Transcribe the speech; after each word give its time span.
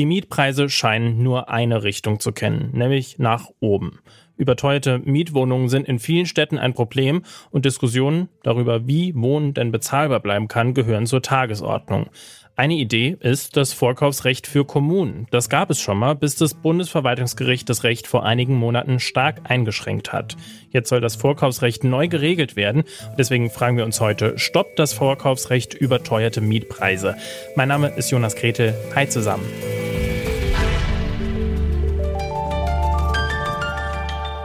Die 0.00 0.06
Mietpreise 0.06 0.70
scheinen 0.70 1.22
nur 1.22 1.50
eine 1.50 1.82
Richtung 1.82 2.20
zu 2.20 2.32
kennen, 2.32 2.70
nämlich 2.72 3.18
nach 3.18 3.48
oben. 3.60 3.98
Überteuerte 4.38 4.98
Mietwohnungen 5.00 5.68
sind 5.68 5.86
in 5.86 5.98
vielen 5.98 6.24
Städten 6.24 6.56
ein 6.56 6.72
Problem 6.72 7.20
und 7.50 7.66
Diskussionen 7.66 8.30
darüber, 8.42 8.86
wie 8.86 9.14
Wohnen 9.14 9.52
denn 9.52 9.70
bezahlbar 9.70 10.20
bleiben 10.20 10.48
kann, 10.48 10.72
gehören 10.72 11.04
zur 11.04 11.20
Tagesordnung. 11.20 12.08
Eine 12.56 12.74
Idee 12.74 13.16
ist 13.20 13.58
das 13.58 13.74
Vorkaufsrecht 13.74 14.46
für 14.46 14.64
Kommunen. 14.64 15.26
Das 15.30 15.50
gab 15.50 15.70
es 15.70 15.80
schon 15.80 15.98
mal, 15.98 16.14
bis 16.14 16.36
das 16.36 16.54
Bundesverwaltungsgericht 16.54 17.68
das 17.68 17.84
Recht 17.84 18.06
vor 18.06 18.24
einigen 18.24 18.54
Monaten 18.54 19.00
stark 19.00 19.50
eingeschränkt 19.50 20.14
hat. 20.14 20.36
Jetzt 20.70 20.88
soll 20.88 21.00
das 21.02 21.16
Vorkaufsrecht 21.16 21.84
neu 21.84 22.08
geregelt 22.08 22.56
werden. 22.56 22.84
Deswegen 23.18 23.50
fragen 23.50 23.76
wir 23.76 23.84
uns 23.84 24.00
heute, 24.00 24.38
stoppt 24.38 24.78
das 24.78 24.94
Vorkaufsrecht 24.94 25.74
überteuerte 25.74 26.40
Mietpreise? 26.40 27.16
Mein 27.56 27.68
Name 27.68 27.88
ist 27.88 28.10
Jonas 28.10 28.36
Gretel. 28.36 28.74
Hi 28.94 29.08
zusammen. 29.08 29.44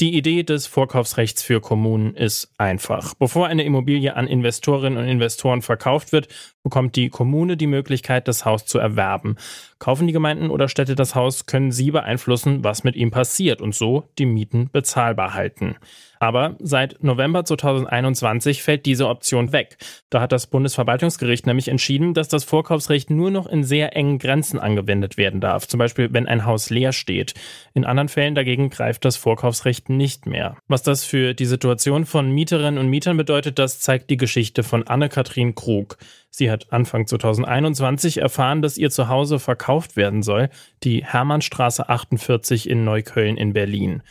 Die 0.00 0.16
Idee 0.16 0.44
des 0.44 0.66
Vorkaufsrechts 0.66 1.42
für 1.42 1.60
Kommunen 1.60 2.14
ist 2.14 2.50
einfach. 2.56 3.12
Bevor 3.12 3.48
eine 3.48 3.64
Immobilie 3.64 4.16
an 4.16 4.26
Investorinnen 4.26 4.98
und 4.98 5.06
Investoren 5.06 5.60
verkauft 5.60 6.12
wird, 6.12 6.28
bekommt 6.62 6.96
die 6.96 7.10
Kommune 7.10 7.58
die 7.58 7.66
Möglichkeit, 7.66 8.26
das 8.26 8.46
Haus 8.46 8.64
zu 8.64 8.78
erwerben. 8.78 9.36
Kaufen 9.78 10.06
die 10.06 10.14
Gemeinden 10.14 10.50
oder 10.50 10.68
Städte 10.68 10.94
das 10.94 11.14
Haus, 11.14 11.44
können 11.44 11.70
sie 11.70 11.90
beeinflussen, 11.90 12.64
was 12.64 12.82
mit 12.82 12.96
ihm 12.96 13.10
passiert 13.10 13.60
und 13.60 13.74
so 13.74 14.04
die 14.18 14.26
Mieten 14.26 14.70
bezahlbar 14.72 15.34
halten. 15.34 15.76
Aber 16.22 16.56
seit 16.58 17.02
November 17.02 17.46
2021 17.46 18.62
fällt 18.62 18.84
diese 18.84 19.08
Option 19.08 19.52
weg. 19.52 19.78
Da 20.10 20.20
hat 20.20 20.32
das 20.32 20.48
Bundesverwaltungsgericht 20.48 21.46
nämlich 21.46 21.68
entschieden, 21.68 22.12
dass 22.12 22.28
das 22.28 22.44
Vorkaufsrecht 22.44 23.08
nur 23.08 23.30
noch 23.30 23.46
in 23.46 23.64
sehr 23.64 23.96
engen 23.96 24.18
Grenzen 24.18 24.58
angewendet 24.58 25.16
werden 25.16 25.40
darf. 25.40 25.66
Zum 25.66 25.78
Beispiel, 25.78 26.12
wenn 26.12 26.28
ein 26.28 26.44
Haus 26.44 26.68
leer 26.68 26.92
steht. 26.92 27.32
In 27.72 27.86
anderen 27.86 28.10
Fällen 28.10 28.34
dagegen 28.34 28.68
greift 28.68 29.06
das 29.06 29.16
Vorkaufsrecht 29.16 29.88
nicht 29.96 30.26
mehr. 30.26 30.56
Was 30.68 30.82
das 30.82 31.04
für 31.04 31.34
die 31.34 31.46
Situation 31.46 32.06
von 32.06 32.30
Mieterinnen 32.30 32.78
und 32.78 32.88
Mietern 32.88 33.16
bedeutet, 33.16 33.58
das 33.58 33.80
zeigt 33.80 34.10
die 34.10 34.16
Geschichte 34.16 34.62
von 34.62 34.86
Anne-Kathrin 34.86 35.54
Krug. 35.54 35.98
Sie 36.30 36.50
hat 36.50 36.72
Anfang 36.72 37.06
2021 37.06 38.18
erfahren, 38.18 38.62
dass 38.62 38.78
ihr 38.78 38.90
Zuhause 38.90 39.38
verkauft 39.38 39.96
werden 39.96 40.22
soll, 40.22 40.48
die 40.82 41.04
Hermannstraße 41.04 41.88
48 41.88 42.68
in 42.70 42.84
Neukölln 42.84 43.36
in 43.36 43.52
Berlin. 43.52 44.02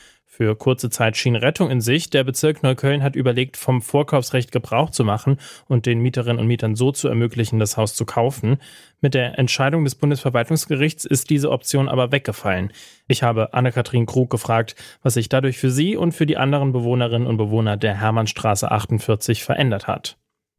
Für 0.41 0.55
kurze 0.55 0.89
Zeit 0.89 1.17
schien 1.17 1.35
Rettung 1.35 1.69
in 1.69 1.81
Sicht. 1.81 2.13
Der 2.13 2.23
Bezirk 2.23 2.63
Neukölln 2.63 3.03
hat 3.03 3.17
überlegt, 3.17 3.57
vom 3.57 3.81
Vorkaufsrecht 3.81 4.53
Gebrauch 4.53 4.89
zu 4.89 5.03
machen 5.03 5.37
und 5.67 5.85
den 5.85 5.99
Mieterinnen 5.99 6.39
und 6.39 6.47
Mietern 6.47 6.77
so 6.77 6.93
zu 6.93 7.09
ermöglichen, 7.09 7.59
das 7.59 7.75
Haus 7.75 7.93
zu 7.93 8.05
kaufen. 8.05 8.55
Mit 9.01 9.15
der 9.15 9.37
Entscheidung 9.37 9.83
des 9.83 9.95
Bundesverwaltungsgerichts 9.95 11.03
ist 11.03 11.29
diese 11.29 11.51
Option 11.51 11.89
aber 11.89 12.13
weggefallen. 12.13 12.71
Ich 13.09 13.21
habe 13.21 13.53
Anne-Kathrin 13.53 14.05
Krug 14.05 14.29
gefragt, 14.29 14.77
was 15.03 15.15
sich 15.15 15.27
dadurch 15.27 15.57
für 15.57 15.71
sie 15.71 15.97
und 15.97 16.13
für 16.13 16.25
die 16.25 16.37
anderen 16.37 16.71
Bewohnerinnen 16.71 17.27
und 17.27 17.35
Bewohner 17.35 17.75
der 17.75 17.99
Hermannstraße 17.99 18.71
48 18.71 19.43
verändert 19.43 19.87
hat 19.87 20.15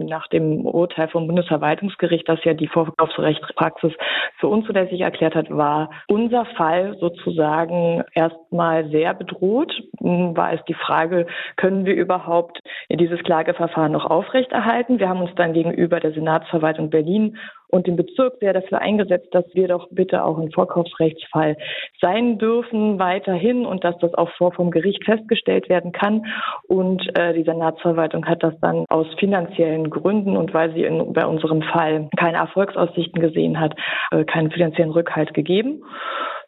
nach 0.06 0.26
dem 0.28 0.66
Urteil 0.66 1.08
vom 1.08 1.26
Bundesverwaltungsgericht, 1.26 2.28
das 2.28 2.42
ja 2.44 2.54
die 2.54 2.68
Vorkaufsrechtspraxis 2.68 3.92
für 4.38 4.48
unzulässig 4.48 5.00
erklärt 5.00 5.34
hat, 5.34 5.50
war 5.50 5.90
unser 6.08 6.44
Fall 6.56 6.96
sozusagen 6.98 8.02
erstmal 8.14 8.88
sehr 8.90 9.14
bedroht. 9.14 9.72
War 10.00 10.52
es 10.52 10.60
die 10.68 10.74
Frage, 10.74 11.26
können 11.56 11.84
wir 11.84 11.94
überhaupt 11.94 12.60
dieses 12.90 13.20
Klageverfahren 13.22 13.92
noch 13.92 14.06
aufrechterhalten? 14.06 14.98
Wir 14.98 15.08
haben 15.08 15.22
uns 15.22 15.34
dann 15.36 15.52
gegenüber 15.52 16.00
der 16.00 16.12
Senatsverwaltung 16.12 16.90
Berlin 16.90 17.36
und 17.70 17.86
dem 17.86 17.96
Bezirk 17.96 18.34
sehr 18.40 18.52
dafür 18.52 18.80
eingesetzt, 18.80 19.28
dass 19.32 19.44
wir 19.54 19.68
doch 19.68 19.88
bitte 19.90 20.24
auch 20.24 20.38
ein 20.38 20.50
Vorkaufsrechtsfall 20.50 21.56
sein 22.00 22.38
dürfen 22.38 22.98
weiterhin 22.98 23.64
und 23.64 23.84
dass 23.84 23.96
das 23.98 24.12
auch 24.14 24.30
vor 24.36 24.52
vom 24.52 24.70
Gericht 24.70 25.04
festgestellt 25.04 25.68
werden 25.68 25.92
kann. 25.92 26.26
Und 26.70 27.02
äh, 27.18 27.34
die 27.34 27.42
Senatsverwaltung 27.42 28.26
hat 28.26 28.44
das 28.44 28.54
dann 28.60 28.84
aus 28.88 29.08
finanziellen 29.18 29.90
Gründen 29.90 30.36
und 30.36 30.54
weil 30.54 30.72
sie 30.72 30.84
in, 30.84 31.12
bei 31.12 31.26
unserem 31.26 31.62
Fall 31.62 32.08
keine 32.16 32.36
Erfolgsaussichten 32.36 33.20
gesehen 33.20 33.58
hat, 33.58 33.74
äh, 34.12 34.22
keinen 34.22 34.52
finanziellen 34.52 34.92
Rückhalt 34.92 35.34
gegeben. 35.34 35.82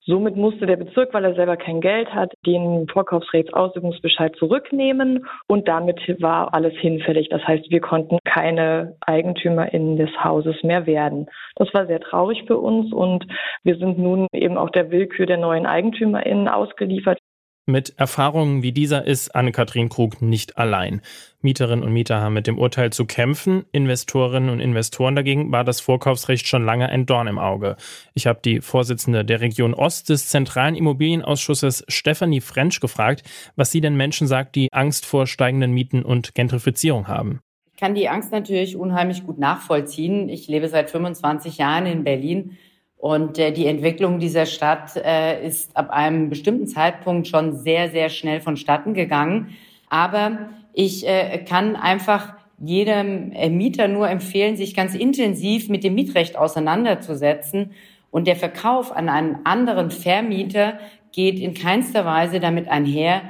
Somit 0.05 0.37
musste 0.37 0.67
der 0.67 0.77
Bezirk, 0.77 1.13
weil 1.13 1.25
er 1.25 1.35
selber 1.35 1.57
kein 1.57 1.81
Geld 1.81 2.15
hat, 2.15 2.33
den 2.47 2.87
Vorkaufsrechtsausübungsbescheid 2.89 4.37
zurücknehmen 4.37 5.27
und 5.49 5.67
damit 5.67 6.01
war 6.21 6.55
alles 6.55 6.75
hinfällig. 6.75 7.29
Das 7.29 7.43
heißt, 7.43 7.69
wir 7.71 7.81
konnten 7.81 8.19
keine 8.25 8.97
EigentümerInnen 9.01 9.97
des 9.97 10.11
Hauses 10.23 10.63
mehr 10.63 10.87
werden. 10.87 11.27
Das 11.57 11.75
war 11.75 11.87
sehr 11.87 12.01
traurig 12.01 12.45
für 12.47 12.59
uns 12.59 12.93
und 12.93 13.27
wir 13.65 13.77
sind 13.77 13.99
nun 13.99 14.29
eben 14.33 14.57
auch 14.57 14.71
der 14.71 14.93
Willkür 14.93 15.27
der 15.27 15.39
neuen 15.39 15.67
EigentümerInnen 15.67 16.47
ausgeliefert. 16.47 17.19
Mit 17.67 17.97
Erfahrungen 17.97 18.65
wie 18.65 18.73
dieser 18.73 19.07
ist 19.07 19.37
Anne-Kathrin 19.37 19.89
Krug 19.89 20.21
nicht 20.21 20.59
allein. 20.59 21.01
Mieterinnen 21.43 21.85
und 21.85 21.93
Mieter 21.93 22.21
haben 22.21 22.35
mit 22.35 22.49
dem 22.49 22.59
Urteil 22.59 22.91
zu 22.91 23.05
kämpfen. 23.05 23.67
Investorinnen 23.71 24.51
und 24.51 24.59
Investoren 24.59 25.15
dagegen 25.15 25.53
war 25.53 25.63
das 25.63 25.81
Vorkaufsrecht 25.81 26.49
schon 26.49 26.65
lange 26.65 26.89
ein 26.89 27.07
Dorn 27.07 27.29
im 27.29 27.39
Auge. 27.39 27.77
Ich 28.15 28.27
habe 28.27 28.41
die 28.45 28.61
Vorsitzende 28.61 29.25
der 29.25 29.41
Region 29.41 29.75
Ost 29.75 30.09
des 30.09 30.27
Zentralen 30.27 30.75
Immobilienausschusses 30.75 31.85
Stephanie 31.87 32.41
French 32.41 32.81
gefragt, 32.81 33.23
was 33.55 33.71
sie 33.71 33.81
den 33.81 33.97
Menschen 33.97 34.27
sagt, 34.27 34.57
die 34.57 34.69
Angst 34.73 35.07
vor 35.07 35.29
steigenden 35.29 35.71
Mieten 35.71 36.03
und 36.03 36.35
Gentrifizierung 36.35 37.07
haben. 37.07 37.43
Ich 37.73 37.79
kann 37.79 37.95
die 37.95 38.09
Angst 38.09 38.33
natürlich 38.33 38.75
unheimlich 38.75 39.25
gut 39.25 39.39
nachvollziehen. 39.39 40.29
Ich 40.29 40.49
lebe 40.49 40.69
seit 40.69 40.91
25 40.91 41.59
Jahren 41.59 41.87
in 41.87 42.03
Berlin 42.03 42.59
und 43.03 43.37
äh, 43.37 43.51
die 43.51 43.67
Entwicklung 43.67 44.21
dieser 44.21 44.47
Stadt 44.47 44.95
äh, 44.95 45.45
ist 45.45 45.77
ab 45.77 45.91
einem 45.91 46.29
bestimmten 46.29 46.69
Zeitpunkt 46.69 47.27
schon 47.27 47.57
sehr, 47.57 47.91
sehr 47.91 48.11
schnell 48.11 48.41
vonstatten 48.41 48.95
gegangen. 48.95 49.57
Aber 49.89 50.51
ich 50.73 51.05
äh, 51.05 51.39
kann 51.39 51.75
einfach 51.75 52.35
jedem 52.61 53.33
äh, 53.33 53.51
Mieter 53.51 53.89
nur 53.89 54.09
empfehlen, 54.09 54.57
sich 54.57 54.77
ganz 54.77 54.95
intensiv 54.95 55.69
mit 55.69 55.83
dem 55.83 55.97
Mietrecht 55.97 56.39
auseinanderzusetzen. 56.39 57.73
Und 58.13 58.29
der 58.29 58.37
Verkauf 58.37 58.95
an 58.95 59.09
einen 59.09 59.41
anderen 59.43 59.91
Vermieter 59.91 60.79
geht 61.11 61.41
in 61.41 61.55
keinster 61.55 62.05
Weise 62.05 62.39
damit 62.39 62.69
einher, 62.69 63.23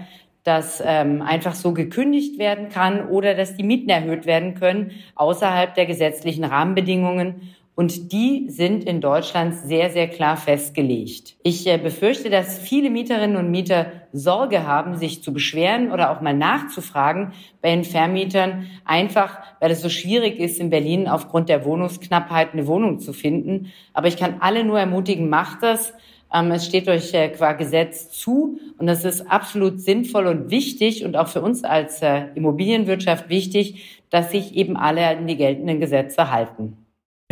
dass 0.45 0.83
ähm, 0.85 1.23
einfach 1.23 1.55
so 1.55 1.73
gekündigt 1.73 2.39
werden 2.39 2.69
kann 2.69 3.09
oder 3.09 3.35
dass 3.35 3.57
die 3.57 3.63
Mieten 3.63 3.89
erhöht 3.89 4.27
werden 4.27 4.53
können 4.55 4.91
außerhalb 5.15 5.75
der 5.75 5.87
gesetzlichen 5.87 6.45
Rahmenbedingungen. 6.45 7.55
Und 7.75 8.13
die 8.13 8.51
sind 8.51 8.85
in 8.85 9.01
Deutschland 9.01 9.55
sehr, 9.55 9.89
sehr 9.89 10.07
klar 10.07 10.37
festgelegt. 10.37 11.37
Ich 11.43 11.67
äh, 11.67 11.79
befürchte, 11.79 12.29
dass 12.29 12.59
viele 12.59 12.91
Mieterinnen 12.91 13.37
und 13.37 13.51
Mieter 13.51 13.87
Sorge 14.13 14.67
haben, 14.67 14.97
sich 14.97 15.23
zu 15.23 15.33
beschweren 15.33 15.91
oder 15.91 16.11
auch 16.11 16.21
mal 16.21 16.35
nachzufragen 16.35 17.33
bei 17.63 17.75
den 17.75 17.85
Vermietern, 17.85 18.67
einfach 18.85 19.39
weil 19.59 19.71
es 19.71 19.81
so 19.81 19.89
schwierig 19.89 20.39
ist, 20.39 20.61
in 20.61 20.69
Berlin 20.69 21.09
aufgrund 21.09 21.49
der 21.49 21.65
Wohnungsknappheit 21.65 22.53
eine 22.53 22.67
Wohnung 22.67 22.99
zu 22.99 23.15
finden. 23.15 23.73
Aber 23.95 24.09
ich 24.09 24.19
kann 24.19 24.37
alle 24.41 24.65
nur 24.65 24.79
ermutigen, 24.79 25.31
macht 25.31 25.63
das. 25.63 25.95
Ähm, 26.31 26.51
es 26.51 26.67
steht 26.67 26.89
euch 26.89 27.15
äh, 27.15 27.31
qua 27.31 27.53
Gesetz 27.55 28.11
zu 28.11 28.59
und 28.77 28.87
das 28.87 29.07
ist 29.07 29.31
absolut 29.31 29.81
sinnvoll 29.81 30.27
und 30.27 30.51
wichtig 30.51 31.07
und 31.07 31.17
auch 31.17 31.29
für 31.29 31.41
uns 31.41 31.65
als 31.65 32.03
äh, 32.03 32.25
Immobilienwirtschaft 32.35 33.31
wichtig, 33.31 34.03
dass 34.11 34.31
sich 34.31 34.57
eben 34.57 34.77
alle 34.77 35.07
an 35.07 35.27
die 35.27 35.37
geltenden 35.37 35.81
Gesetze 35.81 36.31
halten. 36.31 36.82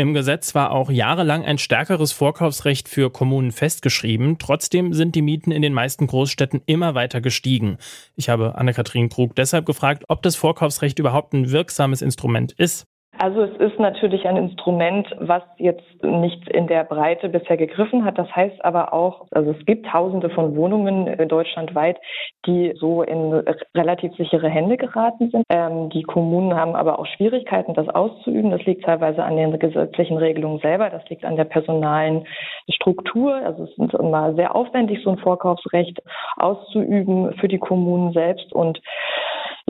Im 0.01 0.15
Gesetz 0.15 0.55
war 0.55 0.71
auch 0.71 0.89
jahrelang 0.89 1.45
ein 1.45 1.59
stärkeres 1.59 2.11
Vorkaufsrecht 2.13 2.89
für 2.89 3.11
Kommunen 3.11 3.53
festgeschrieben. 3.53 4.39
Trotzdem 4.39 4.95
sind 4.95 5.15
die 5.15 5.21
Mieten 5.21 5.53
in 5.53 5.61
den 5.61 5.75
meisten 5.75 6.07
Großstädten 6.07 6.63
immer 6.65 6.95
weiter 6.95 7.21
gestiegen. 7.21 7.77
Ich 8.17 8.31
habe 8.31 8.55
Anne-Kathrin 8.55 9.11
Krug 9.11 9.37
deshalb 9.37 9.67
gefragt, 9.67 10.05
ob 10.09 10.23
das 10.23 10.37
Vorkaufsrecht 10.37 10.99
überhaupt 10.99 11.35
ein 11.35 11.51
wirksames 11.51 12.01
Instrument 12.01 12.53
ist. 12.53 12.87
Also 13.23 13.43
es 13.43 13.55
ist 13.59 13.79
natürlich 13.79 14.27
ein 14.27 14.39
Instrument, 14.39 15.07
was 15.21 15.43
jetzt 15.59 15.85
nicht 16.03 16.49
in 16.49 16.69
der 16.69 16.85
Breite 16.85 17.29
bisher 17.29 17.59
gegriffen 17.59 18.03
hat. 18.07 18.17
Das 18.17 18.35
heißt 18.35 18.65
aber 18.65 18.95
auch, 18.95 19.27
also 19.31 19.51
es 19.51 19.67
gibt 19.67 19.85
Tausende 19.85 20.31
von 20.31 20.57
Wohnungen 20.57 21.07
äh, 21.07 21.27
deutschlandweit, 21.27 21.99
die 22.47 22.73
so 22.77 23.03
in 23.03 23.35
relativ 23.75 24.17
sichere 24.17 24.49
Hände 24.49 24.79
geraten 24.79 25.29
sind. 25.31 25.45
Ähm, 25.51 25.91
die 25.91 26.03
Kommunen 26.03 26.55
haben 26.55 26.75
aber 26.75 26.99
auch 26.99 27.05
Schwierigkeiten, 27.05 27.75
das 27.75 27.91
auszuüben. 27.91 28.53
Das 28.53 28.65
liegt 28.65 28.87
teilweise 28.87 29.23
an 29.23 29.37
den 29.37 29.59
gesetzlichen 29.59 30.17
Regelungen 30.17 30.61
selber. 30.61 30.89
Das 30.89 31.07
liegt 31.11 31.27
an 31.27 31.37
der 31.37 31.45
personalen 31.45 32.27
Struktur. 32.71 33.35
Also 33.35 33.65
es 33.65 33.77
ist 33.77 33.93
immer 34.01 34.33
sehr 34.33 34.57
aufwendig, 34.57 35.03
so 35.05 35.11
ein 35.11 35.19
Vorkaufsrecht 35.19 36.03
auszuüben 36.39 37.35
für 37.35 37.49
die 37.49 37.59
Kommunen 37.59 38.15
selbst 38.15 38.51
und 38.55 38.81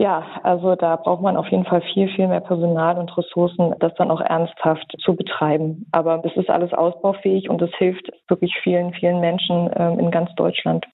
ja, 0.01 0.25
also 0.41 0.75
da 0.75 0.95
braucht 0.95 1.21
man 1.21 1.37
auf 1.37 1.47
jeden 1.49 1.63
Fall 1.63 1.83
viel, 1.93 2.09
viel 2.15 2.27
mehr 2.27 2.39
Personal 2.39 2.97
und 2.97 3.15
Ressourcen, 3.15 3.75
das 3.79 3.93
dann 3.99 4.09
auch 4.09 4.19
ernsthaft 4.19 4.91
zu 5.05 5.15
betreiben. 5.15 5.85
Aber 5.91 6.25
es 6.25 6.35
ist 6.35 6.49
alles 6.49 6.73
ausbaufähig 6.73 7.51
und 7.51 7.61
es 7.61 7.69
hilft 7.77 8.11
wirklich 8.27 8.51
vielen, 8.63 8.95
vielen 8.95 9.19
Menschen 9.19 9.69
ähm, 9.75 9.99
in 9.99 10.09
ganz 10.09 10.33
Deutschland. 10.35 10.87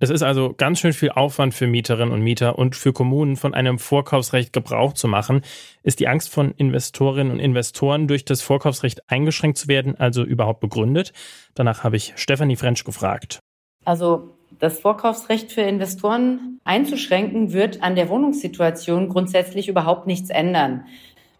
Es 0.00 0.10
ist 0.10 0.22
also 0.22 0.52
ganz 0.54 0.80
schön 0.80 0.92
viel 0.92 1.12
Aufwand 1.12 1.54
für 1.54 1.66
Mieterinnen 1.66 2.12
und 2.12 2.20
Mieter 2.20 2.58
und 2.58 2.76
für 2.76 2.92
Kommunen 2.92 3.36
von 3.36 3.54
einem 3.54 3.78
Vorkaufsrecht 3.78 4.52
Gebrauch 4.52 4.92
zu 4.92 5.08
machen. 5.08 5.40
Ist 5.82 6.00
die 6.00 6.08
Angst 6.08 6.30
von 6.30 6.50
Investorinnen 6.50 7.32
und 7.32 7.38
Investoren 7.38 8.06
durch 8.06 8.26
das 8.26 8.42
Vorkaufsrecht 8.42 9.00
eingeschränkt 9.10 9.56
zu 9.56 9.68
werden 9.68 9.98
also 9.98 10.24
überhaupt 10.24 10.60
begründet? 10.60 11.14
Danach 11.54 11.84
habe 11.84 11.96
ich 11.96 12.12
Stefanie 12.16 12.56
Frensch 12.56 12.84
gefragt. 12.84 13.38
Also 13.86 14.34
das 14.62 14.78
Vorkaufsrecht 14.78 15.50
für 15.50 15.62
Investoren 15.62 16.60
einzuschränken, 16.62 17.52
wird 17.52 17.82
an 17.82 17.96
der 17.96 18.08
Wohnungssituation 18.08 19.08
grundsätzlich 19.08 19.66
überhaupt 19.66 20.06
nichts 20.06 20.30
ändern. 20.30 20.84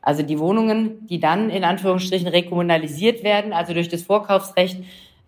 Also 0.03 0.25
die 0.25 0.41
Wohnungen, 0.41 1.07
die 1.07 1.21
dann 1.21 1.49
in 1.49 1.63
Anführungsstrichen 1.63 2.27
rekommunalisiert 2.27 3.23
werden, 3.23 3.53
also 3.53 3.75
durch 3.75 3.89
das 3.89 4.03
Vorkaufsrecht 4.03 4.81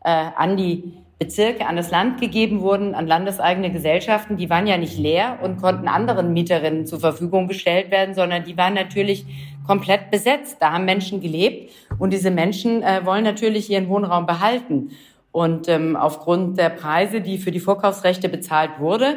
äh, 0.03 0.09
an 0.09 0.57
die 0.57 0.93
Bezirke, 1.21 1.69
an 1.69 1.77
das 1.77 1.93
Land 1.93 2.21
gegeben 2.21 2.63
wurden, 2.63 2.97
an 2.97 3.07
landeseigene 3.07 3.71
Gesellschaften, 3.71 4.37
die 4.37 4.51
waren 4.51 4.67
ja 4.67 4.77
nicht 4.77 4.99
leer 4.99 5.39
und 5.41 5.63
konnten 5.63 5.87
anderen 5.87 6.33
Mieterinnen 6.33 6.87
zur 6.87 6.99
Verfügung 6.99 7.47
gestellt 7.47 7.93
werden, 7.93 8.17
sondern 8.17 8.43
die 8.43 8.57
waren 8.57 8.75
natürlich 8.75 9.25
komplett 9.69 10.11
besetzt. 10.11 10.57
Da 10.59 10.73
haben 10.73 10.85
Menschen 10.85 11.21
gelebt 11.21 11.71
und 12.01 12.13
diese 12.13 12.33
Menschen 12.33 12.83
äh, 12.83 13.03
wollen 13.05 13.23
natürlich 13.23 13.71
ihren 13.71 13.89
Wohnraum 13.89 14.27
behalten. 14.27 14.91
Und 15.35 15.69
ähm, 15.69 15.97
aufgrund 15.97 16.61
der 16.61 16.69
Preise, 16.69 17.21
die 17.21 17.39
für 17.39 17.51
die 17.51 17.59
Vorkaufsrechte 17.59 18.29
bezahlt 18.29 18.79
wurde, 18.79 19.17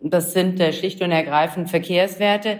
das 0.00 0.32
sind 0.32 0.58
äh, 0.60 0.72
schlicht 0.72 1.02
und 1.02 1.10
ergreifend 1.10 1.68
Verkehrswerte, 1.68 2.58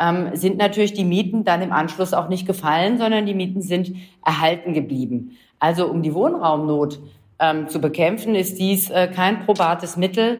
ähm, 0.00 0.30
sind 0.32 0.56
natürlich 0.56 0.94
die 0.94 1.04
Mieten 1.04 1.44
dann 1.44 1.60
im 1.60 1.72
Anschluss 1.72 2.14
auch 2.14 2.30
nicht 2.30 2.46
gefallen, 2.46 2.96
sondern 2.96 3.26
die 3.26 3.34
Mieten 3.34 3.60
sind 3.60 3.94
erhalten 4.24 4.72
geblieben. 4.72 5.36
Also 5.58 5.90
um 5.90 6.02
die 6.02 6.14
Wohnraumnot 6.14 7.00
ähm, 7.38 7.68
zu 7.68 7.82
bekämpfen, 7.82 8.34
ist 8.34 8.58
dies 8.58 8.88
äh, 8.88 9.08
kein 9.14 9.40
probates 9.44 9.98
Mittel. 9.98 10.38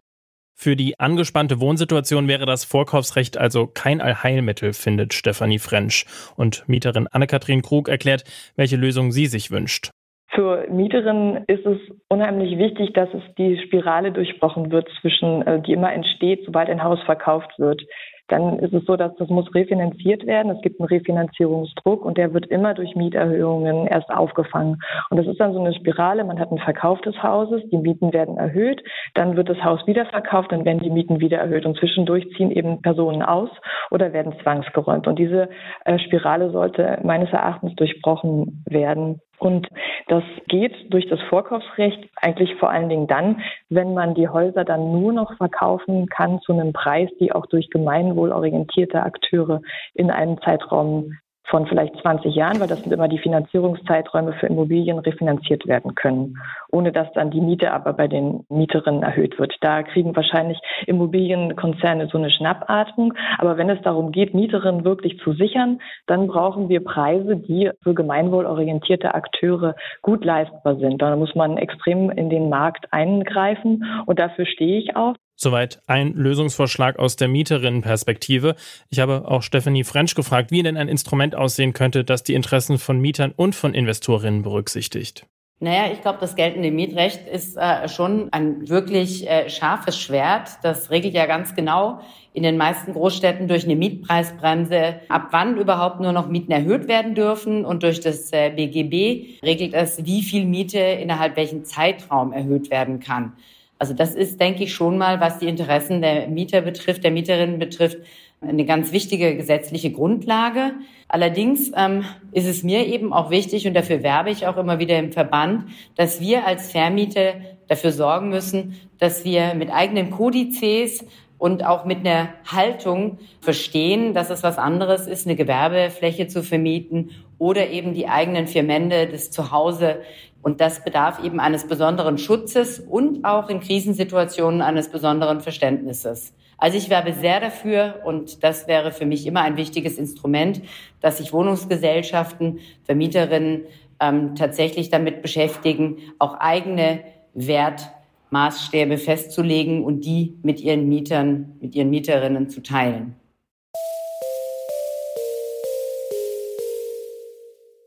Für 0.55 0.75
die 0.75 0.99
angespannte 0.99 1.59
Wohnsituation 1.59 2.27
wäre 2.27 2.47
das 2.47 2.63
Vorkaufsrecht 2.63 3.37
also 3.37 3.67
kein 3.67 4.01
Allheilmittel, 4.01 4.73
findet 4.73 5.13
Stefanie 5.13 5.59
Frensch. 5.59 6.07
Und 6.35 6.63
Mieterin 6.65 7.07
Anne-Kathrin 7.07 7.61
Krug 7.61 7.87
erklärt, 7.87 8.23
welche 8.55 8.77
Lösung 8.77 9.11
sie 9.11 9.27
sich 9.27 9.51
wünscht. 9.51 9.91
Zur 10.35 10.67
Mieterin 10.69 11.43
ist 11.47 11.65
es 11.65 11.79
unheimlich 12.07 12.57
wichtig, 12.57 12.93
dass 12.93 13.09
es 13.13 13.23
die 13.37 13.57
Spirale 13.65 14.11
durchbrochen 14.11 14.71
wird 14.71 14.87
zwischen, 15.01 15.45
äh, 15.45 15.61
die 15.61 15.73
immer 15.73 15.91
entsteht, 15.91 16.45
sobald 16.45 16.69
ein 16.69 16.83
Haus 16.83 17.01
verkauft 17.03 17.57
wird 17.57 17.81
dann 18.29 18.59
ist 18.59 18.73
es 18.73 18.85
so, 18.85 18.95
dass 18.95 19.15
das 19.15 19.29
muss 19.29 19.53
refinanziert 19.53 20.25
werden. 20.25 20.51
Es 20.51 20.61
gibt 20.61 20.79
einen 20.79 20.87
Refinanzierungsdruck 20.87 22.05
und 22.05 22.17
der 22.17 22.33
wird 22.33 22.45
immer 22.47 22.73
durch 22.73 22.95
Mieterhöhungen 22.95 23.87
erst 23.87 24.09
aufgefangen. 24.09 24.77
Und 25.09 25.17
das 25.17 25.27
ist 25.27 25.39
dann 25.39 25.53
so 25.53 25.59
eine 25.59 25.73
Spirale. 25.73 26.23
Man 26.23 26.39
hat 26.39 26.49
einen 26.49 26.59
Verkauf 26.59 27.01
des 27.01 27.21
Hauses, 27.21 27.61
die 27.71 27.77
Mieten 27.77 28.13
werden 28.13 28.37
erhöht, 28.37 28.81
dann 29.15 29.35
wird 29.35 29.49
das 29.49 29.63
Haus 29.63 29.85
wieder 29.87 30.05
verkauft, 30.05 30.51
dann 30.51 30.65
werden 30.65 30.79
die 30.79 30.89
Mieten 30.89 31.19
wieder 31.19 31.39
erhöht 31.39 31.65
und 31.65 31.77
zwischendurch 31.77 32.29
ziehen 32.37 32.51
eben 32.51 32.81
Personen 32.81 33.23
aus 33.23 33.49
oder 33.91 34.13
werden 34.13 34.33
zwangsgeräumt. 34.43 35.07
Und 35.07 35.17
diese 35.17 35.49
äh, 35.85 35.97
Spirale 35.99 36.51
sollte 36.51 36.99
meines 37.03 37.31
Erachtens 37.31 37.75
durchbrochen 37.75 38.63
werden. 38.69 39.21
Und 39.39 39.67
das 40.07 40.23
geht 40.47 40.93
durch 40.93 41.07
das 41.07 41.19
Vorkaufsrecht 41.29 42.09
eigentlich 42.17 42.55
vor 42.55 42.69
allen 42.69 42.89
Dingen 42.89 43.07
dann, 43.07 43.41
wenn 43.69 43.93
man 43.93 44.13
die 44.13 44.27
Häuser 44.27 44.65
dann 44.65 44.91
nur 44.91 45.13
noch 45.13 45.35
verkaufen 45.37 46.07
kann 46.07 46.41
zu 46.41 46.51
einem 46.53 46.73
Preis, 46.73 47.09
die 47.19 47.31
auch 47.31 47.45
durch 47.45 47.69
gemeinwohlorientierte 47.69 49.01
Akteure 49.01 49.61
in 49.93 50.11
einem 50.11 50.41
Zeitraum 50.41 51.17
von 51.49 51.65
vielleicht 51.65 51.95
20 52.01 52.35
Jahren, 52.35 52.59
weil 52.59 52.67
das 52.67 52.81
sind 52.81 52.91
immer 52.91 53.07
die 53.07 53.17
Finanzierungszeiträume 53.17 54.33
für 54.33 54.47
Immobilien 54.47 54.99
refinanziert 54.99 55.67
werden 55.67 55.95
können, 55.95 56.37
ohne 56.71 56.91
dass 56.91 57.11
dann 57.13 57.31
die 57.31 57.41
Miete 57.41 57.71
aber 57.71 57.93
bei 57.93 58.07
den 58.07 58.45
Mieterinnen 58.49 59.03
erhöht 59.03 59.39
wird. 59.39 59.55
Da 59.61 59.83
kriegen 59.83 60.15
wahrscheinlich 60.15 60.59
Immobilienkonzerne 60.85 62.07
so 62.07 62.17
eine 62.17 62.29
Schnappatmung. 62.29 63.13
Aber 63.39 63.57
wenn 63.57 63.69
es 63.69 63.81
darum 63.81 64.11
geht, 64.11 64.33
Mieterinnen 64.33 64.85
wirklich 64.85 65.19
zu 65.19 65.33
sichern, 65.33 65.79
dann 66.05 66.27
brauchen 66.27 66.69
wir 66.69 66.83
Preise, 66.83 67.37
die 67.37 67.71
für 67.81 67.93
gemeinwohlorientierte 67.93 69.13
Akteure 69.13 69.75
gut 70.01 70.23
leistbar 70.23 70.75
sind. 70.75 71.01
Da 71.01 71.15
muss 71.15 71.33
man 71.35 71.57
extrem 71.57 72.11
in 72.11 72.29
den 72.29 72.49
Markt 72.49 72.91
eingreifen 72.91 73.83
und 74.05 74.19
dafür 74.19 74.45
stehe 74.45 74.79
ich 74.79 74.95
auch. 74.95 75.15
Soweit 75.41 75.81
ein 75.87 76.15
Lösungsvorschlag 76.15 76.99
aus 76.99 77.15
der 77.15 77.29
Mieterinnenperspektive. 77.29 78.55
Ich 78.89 78.99
habe 78.99 79.23
auch 79.25 79.41
Stephanie 79.41 79.85
French 79.85 80.13
gefragt, 80.13 80.51
wie 80.51 80.63
denn 80.63 80.75
ein 80.75 80.89
Instrument 80.89 81.33
aussehen 81.33 81.71
könnte, 81.71 82.03
das 82.03 82.23
die 82.23 82.33
Interessen 82.33 82.77
von 82.77 82.99
Mietern 82.99 83.31
und 83.33 83.55
von 83.55 83.73
Investorinnen 83.73 84.41
berücksichtigt. 84.41 85.25
Naja, 85.61 85.93
ich 85.93 86.01
glaube, 86.01 86.17
das 86.19 86.35
geltende 86.35 86.71
Mietrecht 86.71 87.25
ist 87.25 87.55
äh, 87.55 87.87
schon 87.87 88.27
ein 88.33 88.67
wirklich 88.67 89.29
äh, 89.29 89.49
scharfes 89.49 89.97
Schwert. 89.97 90.49
Das 90.61 90.91
regelt 90.91 91.13
ja 91.13 91.25
ganz 91.25 91.55
genau 91.55 92.01
in 92.33 92.43
den 92.43 92.57
meisten 92.57 92.91
Großstädten 92.91 93.47
durch 93.47 93.63
eine 93.63 93.77
Mietpreisbremse, 93.77 94.99
ab 95.07 95.29
wann 95.31 95.55
überhaupt 95.57 96.01
nur 96.01 96.11
noch 96.11 96.27
Mieten 96.27 96.51
erhöht 96.51 96.89
werden 96.89 97.15
dürfen. 97.15 97.63
Und 97.63 97.83
durch 97.83 98.01
das 98.01 98.33
äh, 98.33 98.49
BGB 98.49 99.41
regelt 99.41 99.73
es, 99.73 100.05
wie 100.05 100.21
viel 100.21 100.43
Miete 100.45 100.79
innerhalb 100.79 101.37
welchen 101.37 101.63
Zeitraum 101.63 102.33
erhöht 102.33 102.69
werden 102.69 102.99
kann. 102.99 103.37
Also 103.79 103.93
das 103.93 104.13
ist, 104.13 104.39
denke 104.41 104.63
ich, 104.65 104.73
schon 104.73 104.97
mal, 104.97 105.21
was 105.21 105.39
die 105.39 105.47
Interessen 105.47 106.01
der 106.01 106.27
Mieter 106.27 106.61
betrifft, 106.61 107.03
der 107.03 107.11
Mieterinnen 107.11 107.59
betrifft, 107.59 107.97
eine 108.41 108.65
ganz 108.65 108.91
wichtige 108.91 109.35
gesetzliche 109.35 109.91
Grundlage. 109.91 110.73
Allerdings 111.07 111.71
ähm, 111.75 112.05
ist 112.31 112.45
es 112.45 112.63
mir 112.63 112.85
eben 112.87 113.11
auch 113.13 113.31
wichtig, 113.31 113.67
und 113.67 113.73
dafür 113.73 114.03
werbe 114.03 114.29
ich 114.29 114.47
auch 114.47 114.57
immer 114.57 114.79
wieder 114.79 114.97
im 114.99 115.11
Verband, 115.11 115.65
dass 115.95 116.21
wir 116.21 116.45
als 116.45 116.71
Vermieter 116.71 117.35
dafür 117.67 117.91
sorgen 117.91 118.29
müssen, 118.29 118.79
dass 118.97 119.25
wir 119.25 119.55
mit 119.55 119.71
eigenen 119.71 120.11
Kodizes 120.11 121.05
und 121.37 121.65
auch 121.65 121.85
mit 121.85 121.99
einer 121.99 122.29
Haltung 122.45 123.17
verstehen, 123.39 124.13
dass 124.13 124.29
es 124.29 124.43
was 124.43 124.57
anderes 124.57 125.07
ist, 125.07 125.25
eine 125.25 125.37
Gewerbefläche 125.37 126.27
zu 126.27 126.43
vermieten 126.43 127.11
oder 127.37 127.69
eben 127.69 127.93
die 127.93 128.09
eigenen 128.09 128.47
vier 128.47 128.67
Wände, 128.67 129.07
das 129.07 129.31
Zuhause 129.31 130.01
und 130.41 130.61
das 130.61 130.83
bedarf 130.83 131.23
eben 131.23 131.39
eines 131.39 131.67
besonderen 131.67 132.17
Schutzes 132.17 132.79
und 132.79 133.25
auch 133.25 133.49
in 133.49 133.59
Krisensituationen 133.59 134.61
eines 134.61 134.89
besonderen 134.89 135.41
Verständnisses. 135.41 136.33
Also 136.57 136.77
ich 136.77 136.89
werbe 136.89 137.13
sehr 137.13 137.39
dafür 137.39 138.01
und 138.05 138.43
das 138.43 138.67
wäre 138.67 138.91
für 138.91 139.05
mich 139.05 139.25
immer 139.25 139.41
ein 139.41 139.57
wichtiges 139.57 139.97
Instrument, 139.97 140.61
dass 140.99 141.17
sich 141.17 141.31
Wohnungsgesellschaften, 141.31 142.59
Vermieterinnen 142.83 143.63
ähm, 143.99 144.35
tatsächlich 144.35 144.89
damit 144.89 145.21
beschäftigen, 145.21 145.97
auch 146.19 146.35
eigene 146.39 147.01
Wertmaßstäbe 147.33 148.97
festzulegen 148.97 149.83
und 149.83 150.01
die 150.01 150.37
mit 150.43 150.61
ihren 150.61 150.89
Mietern, 150.89 151.57
mit 151.61 151.75
ihren 151.75 151.89
Mieterinnen 151.89 152.49
zu 152.49 152.61
teilen. 152.61 153.15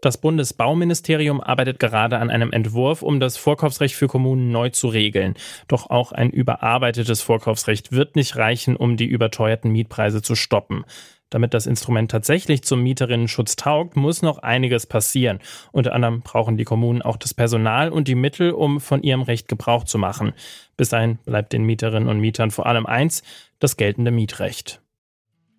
Das 0.03 0.19
Bundesbauministerium 0.19 1.41
arbeitet 1.41 1.79
gerade 1.79 2.19
an 2.19 2.29
einem 2.29 2.51
Entwurf, 2.51 3.03
um 3.03 3.21
das 3.21 3.37
Vorkaufsrecht 3.37 3.95
für 3.95 4.09
Kommunen 4.09 4.51
neu 4.51 4.71
zu 4.71 4.89
regeln. 4.89 5.35
Doch 5.69 5.91
auch 5.91 6.11
ein 6.11 6.31
überarbeitetes 6.31 7.23
Vorkaufsrecht 7.23 7.93
wird 7.93 8.17
nicht 8.17 8.35
reichen, 8.35 8.75
um 8.75 8.97
die 8.97 9.07
überteuerten 9.07 9.71
Mietpreise 9.71 10.21
zu 10.21 10.35
stoppen. 10.35 10.85
Damit 11.31 11.55
das 11.55 11.67
Instrument 11.67 12.11
tatsächlich 12.11 12.65
zum 12.65 12.83
Mieterinnenschutz 12.83 13.55
taugt, 13.55 13.95
muss 13.95 14.23
noch 14.23 14.39
einiges 14.39 14.87
passieren. 14.87 15.39
Unter 15.71 15.93
anderem 15.93 16.23
brauchen 16.23 16.57
die 16.57 16.65
Kommunen 16.65 17.01
auch 17.01 17.17
das 17.17 17.33
Personal 17.33 17.91
und 17.91 18.09
die 18.09 18.17
Mittel, 18.17 18.51
um 18.51 18.81
von 18.81 19.05
ihrem 19.05 19.23
Recht 19.23 19.47
Gebrauch 19.47 19.85
zu 19.85 19.99
machen. 19.99 20.33
Bis 20.77 20.89
dahin 20.89 21.19
bleibt 21.25 21.53
den 21.53 21.63
Mieterinnen 21.63 22.09
und 22.09 22.19
Mietern 22.19 22.51
vor 22.51 22.67
allem 22.67 22.87
eins, 22.87 23.23
das 23.61 23.77
geltende 23.77 24.11
Mietrecht. 24.11 24.83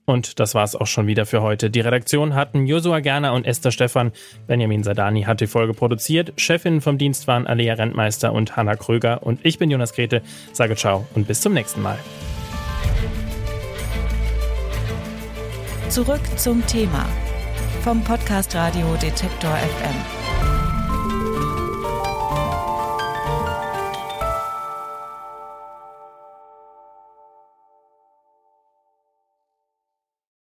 Und 0.06 0.40
das 0.40 0.54
war's 0.54 0.76
auch 0.76 0.88
schon 0.88 1.08
wieder 1.08 1.26
für 1.26 1.42
heute. 1.42 1.70
Die 1.70 1.80
Redaktion 1.80 2.36
hatten 2.36 2.66
Josua 2.66 3.00
Gerner 3.00 3.34
und 3.34 3.46
Esther 3.46 3.72
Stephan. 3.72 4.12
Benjamin 4.48 4.84
Sadani 4.84 5.24
hat 5.24 5.40
die 5.40 5.48
Folge 5.48 5.74
produziert. 5.74 6.34
Chefinnen 6.38 6.82
vom 6.82 6.98
Dienst 6.98 7.28
waren 7.28 7.48
Alea 7.48 7.76
Rentmeister 7.76 8.34
und 8.34 8.58
Hanna 8.58 8.76
Kröger. 8.76 9.24
Und 9.24 9.40
ich 9.44 9.60
bin 9.60 9.72
Jonas 9.72 9.94
Grete. 9.94 10.22
Sage 10.52 10.76
ciao 10.76 11.08
und 11.16 11.28
bis 11.28 11.42
zum 11.42 11.54
nächsten 11.54 11.82
Mal. 11.82 11.98
Zurück 15.90 16.22
zum 16.38 16.66
Thema 16.66 17.06
vom 17.84 18.04
Podcast 18.04 18.56
Radio 18.56 18.96
Detektor 18.96 19.52
FM. 19.52 20.23